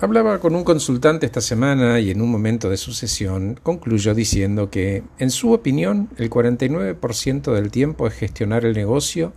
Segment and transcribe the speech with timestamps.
[0.00, 4.68] Hablaba con un consultante esta semana y en un momento de su sesión concluyó diciendo
[4.68, 9.32] que, en su opinión, el 49% del tiempo es gestionar el negocio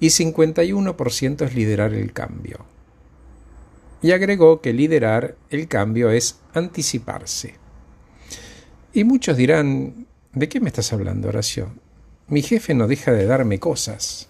[0.00, 2.64] y 51% es liderar el cambio.
[4.00, 7.56] Y agregó que liderar el cambio es anticiparse.
[8.94, 11.72] Y muchos dirán, ¿de qué me estás hablando, Horacio?
[12.26, 14.28] Mi jefe no deja de darme cosas.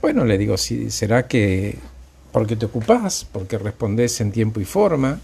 [0.00, 1.76] Bueno, le digo, será que
[2.32, 5.20] porque te ocupás, porque respondes en tiempo y forma,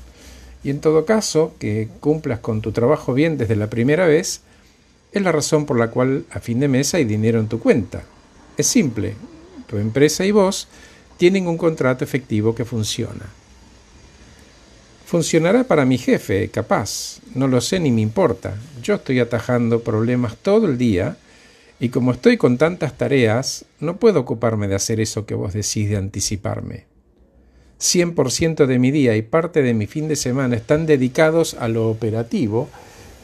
[0.64, 4.40] y en todo caso, que cumplas con tu trabajo bien desde la primera vez,
[5.12, 8.02] es la razón por la cual a fin de mes hay dinero en tu cuenta.
[8.56, 9.14] Es simple,
[9.66, 10.68] tu empresa y vos
[11.16, 13.26] tienen un contrato efectivo que funciona.
[15.06, 18.56] Funcionará para mi jefe, capaz, no lo sé ni me importa.
[18.82, 21.16] Yo estoy atajando problemas todo el día
[21.78, 25.88] y como estoy con tantas tareas, no puedo ocuparme de hacer eso que vos decís
[25.88, 26.95] de anticiparme.
[27.80, 31.88] 100% de mi día y parte de mi fin de semana están dedicados a lo
[31.88, 32.68] operativo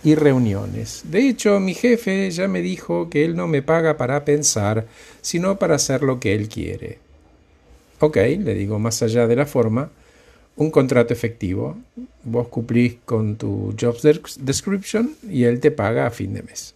[0.05, 1.03] y reuniones.
[1.05, 4.87] De hecho, mi jefe ya me dijo que él no me paga para pensar,
[5.21, 6.99] sino para hacer lo que él quiere.
[8.01, 9.91] Ok, le digo más allá de la forma,
[10.57, 11.77] un contrato efectivo.
[12.25, 13.97] Vos cumplís con tu job
[14.41, 16.75] description y él te paga a fin de mes.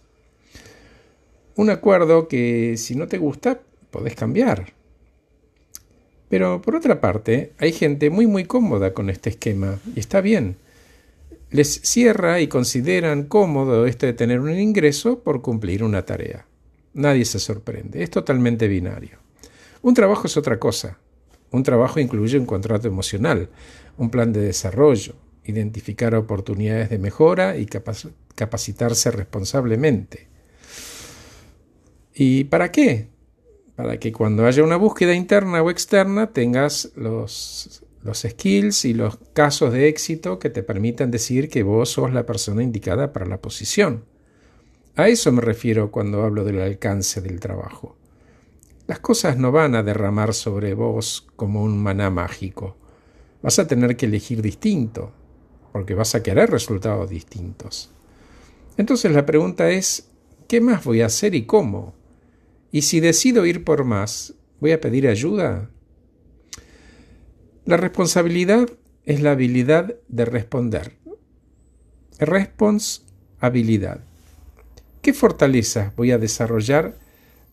[1.55, 3.59] Un acuerdo que si no te gusta,
[3.91, 4.76] podés cambiar.
[6.29, 10.57] Pero por otra parte, hay gente muy muy cómoda con este esquema y está bien.
[11.49, 16.45] Les cierra y consideran cómodo esto de tener un ingreso por cumplir una tarea.
[16.93, 19.19] Nadie se sorprende, es totalmente binario.
[19.81, 20.97] Un trabajo es otra cosa.
[21.51, 23.49] Un trabajo incluye un contrato emocional,
[23.97, 27.67] un plan de desarrollo, identificar oportunidades de mejora y
[28.35, 30.27] capacitarse responsablemente.
[32.13, 33.07] ¿Y para qué?
[33.77, 39.19] Para que cuando haya una búsqueda interna o externa tengas los, los skills y los
[39.33, 43.39] casos de éxito que te permitan decir que vos sos la persona indicada para la
[43.39, 44.03] posición.
[44.95, 47.95] A eso me refiero cuando hablo del alcance del trabajo.
[48.87, 52.77] Las cosas no van a derramar sobre vos como un maná mágico.
[53.43, 55.11] Vas a tener que elegir distinto,
[55.71, 57.91] porque vas a querer resultados distintos.
[58.75, 60.09] Entonces la pregunta es,
[60.47, 61.93] ¿qué más voy a hacer y cómo?
[62.71, 65.69] Y si decido ir por más, ¿voy a pedir ayuda?
[67.65, 68.69] La responsabilidad
[69.05, 70.93] es la habilidad de responder.
[72.19, 74.01] Responsabilidad.
[75.01, 76.97] ¿Qué fortalezas voy a desarrollar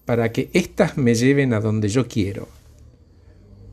[0.05, 2.49] para que éstas me lleven a donde yo quiero?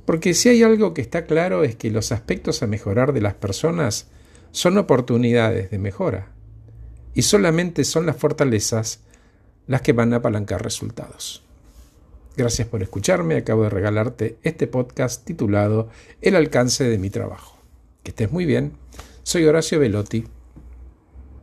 [0.06, 3.34] Porque si hay algo que está claro es que los aspectos a mejorar de las
[3.34, 4.08] personas
[4.52, 6.28] son oportunidades de mejora
[7.14, 9.00] y solamente son las fortalezas
[9.68, 11.44] las que van a apalancar resultados.
[12.36, 13.36] Gracias por escucharme.
[13.36, 15.90] Acabo de regalarte este podcast titulado
[16.22, 17.58] El alcance de mi trabajo.
[18.04, 18.74] Que estés muy bien.
[19.24, 20.26] Soy Horacio Velotti